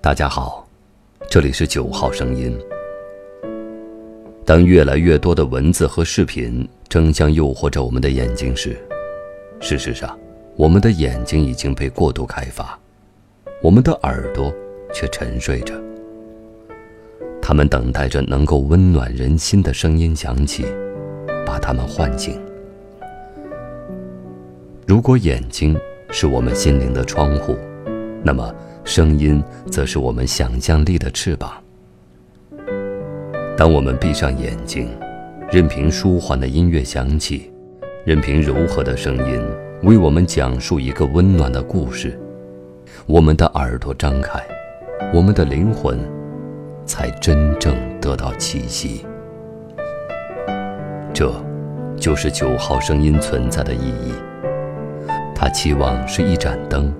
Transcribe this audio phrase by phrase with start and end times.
[0.00, 0.66] 大家好，
[1.28, 2.58] 这里是九号声音。
[4.44, 8.78] 当越来越多的文字和视频争相诱惑着我们的眼睛时，
[9.60, 10.18] 事实上，
[10.56, 12.78] 我们的眼睛已经被过度开发，
[13.60, 14.50] 我们的耳朵
[14.94, 15.74] 却沉睡着。
[17.42, 20.64] 他们等待着能够温暖人心的声音响起，
[21.44, 22.40] 把他们唤醒。
[24.88, 25.78] 如果眼睛
[26.08, 27.58] 是我们心灵的窗户，
[28.22, 28.50] 那么
[28.84, 31.62] 声音则是我们想象力的翅膀。
[33.54, 34.88] 当我们闭上眼睛，
[35.52, 37.52] 任凭舒缓的音乐响起，
[38.06, 39.38] 任凭柔和的声音
[39.82, 42.18] 为我们讲述一个温暖的故事，
[43.04, 44.42] 我们的耳朵张开，
[45.12, 46.00] 我们的灵魂
[46.86, 49.04] 才真正得到栖息。
[51.12, 51.30] 这，
[51.94, 54.14] 就是九号声音存在的意义。
[55.40, 56.92] 他期望是一盏灯，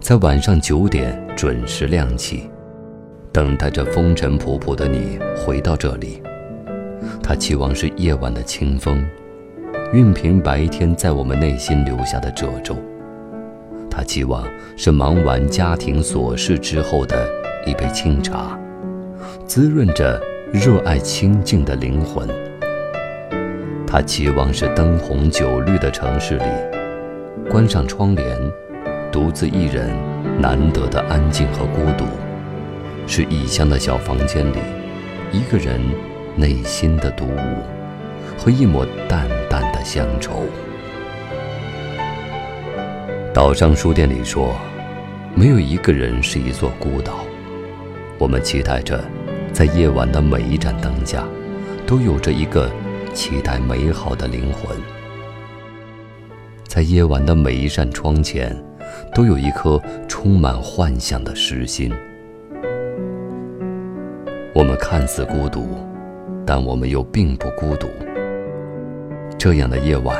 [0.00, 2.50] 在晚上九点准时亮起，
[3.32, 6.20] 等待着风尘仆仆的你回到这里。
[7.22, 9.06] 他期望是夜晚的清风，
[9.92, 12.76] 熨平白天在我们内心留下的褶皱。
[13.88, 14.44] 他期望
[14.76, 17.30] 是忙完家庭琐事之后的
[17.64, 18.58] 一杯清茶，
[19.46, 20.20] 滋润着
[20.52, 22.28] 热爱清静的灵魂。
[23.86, 26.77] 他期望是灯红酒绿的城市里。
[27.50, 28.38] 关上窗帘，
[29.10, 29.90] 独自一人，
[30.38, 32.04] 难得的安静和孤独，
[33.06, 34.58] 是异乡的小房间里，
[35.32, 35.80] 一个人
[36.36, 37.62] 内心的独舞，
[38.36, 40.42] 和一抹淡淡的乡愁。
[43.32, 44.54] 岛上书店里说，
[45.34, 47.20] 没有一个人是一座孤岛。
[48.18, 49.02] 我们期待着，
[49.54, 51.24] 在夜晚的每一盏灯下，
[51.86, 52.70] 都有着一个
[53.14, 54.76] 期待美好的灵魂。
[56.78, 58.56] 在夜晚的每一扇窗前，
[59.12, 61.92] 都有一颗充满幻想的诗心。
[64.54, 65.66] 我们看似孤独，
[66.46, 67.88] 但我们又并不孤独。
[69.36, 70.16] 这样的夜晚，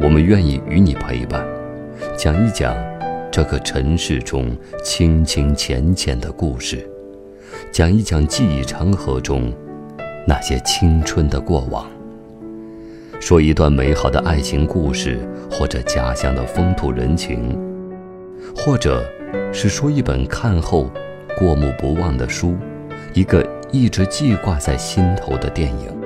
[0.00, 1.46] 我们愿意与你陪伴，
[2.16, 2.74] 讲一讲
[3.30, 4.50] 这个尘世中
[4.82, 6.84] 清清浅浅的故事，
[7.70, 9.52] 讲一讲记忆长河中
[10.26, 11.88] 那些青春的过往。
[13.22, 15.16] 说一段美好的爱情故事，
[15.48, 17.56] 或者家乡的风土人情，
[18.56, 19.08] 或者
[19.52, 20.90] 是说一本看后
[21.38, 22.56] 过目不忘的书，
[23.14, 25.96] 一个一直记挂在心头的电影。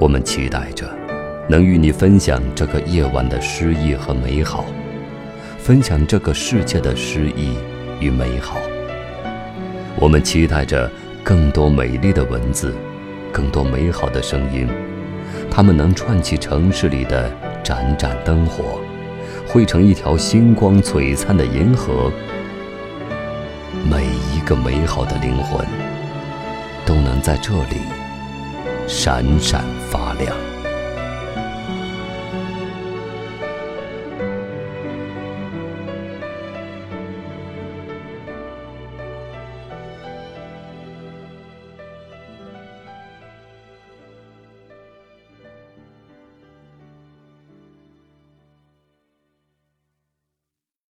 [0.00, 0.84] 我们期待着
[1.48, 4.64] 能与你分享这个夜晚的诗意和美好，
[5.58, 7.54] 分享这个世界的诗意
[8.00, 8.56] 与美好。
[9.94, 10.90] 我们期待着
[11.22, 12.74] 更多美丽的文字。
[13.32, 14.68] 更多美好的声音，
[15.50, 17.30] 它们能串起城市里的
[17.64, 18.78] 盏盏灯火，
[19.46, 22.12] 汇成一条星光璀璨的银河。
[23.90, 25.66] 每一个美好的灵魂，
[26.84, 27.80] 都能在这里
[28.86, 30.36] 闪闪发亮。